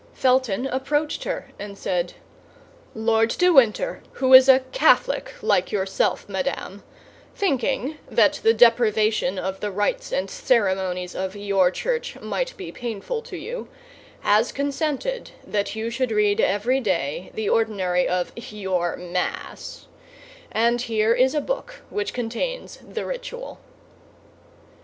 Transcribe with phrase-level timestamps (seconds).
[0.13, 2.13] Felton approached her, and said,
[2.95, 6.81] "Lord de Winter, who is a Catholic, like yourself, madame,
[7.35, 13.21] thinking that the deprivation of the rites and ceremonies of your church might be painful
[13.21, 13.67] to you,
[14.21, 19.85] has consented that you should read every day the ordinary of your Mass;
[20.51, 23.59] and here is a book which contains the ritual."